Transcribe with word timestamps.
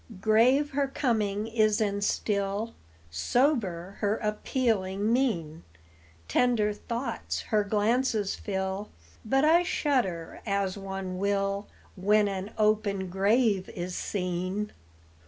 Grave 0.19 0.71
her 0.71 0.87
coming 0.87 1.45
is 1.45 1.79
and 1.79 2.03
still, 2.03 2.73
Sober 3.11 3.97
her 3.99 4.17
appealing 4.17 5.13
mien, 5.13 5.63
Tender 6.27 6.73
thoughts 6.73 7.41
her 7.41 7.63
glances 7.63 8.33
fill; 8.33 8.89
But 9.23 9.45
I 9.45 9.61
shudder, 9.61 10.41
as 10.43 10.75
one 10.75 11.19
will 11.19 11.67
When 11.95 12.27
an 12.27 12.49
open 12.57 13.09
grave 13.11 13.69
is 13.69 13.93
seen. 13.95 14.71